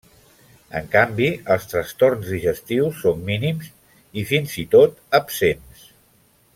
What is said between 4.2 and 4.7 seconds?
fins i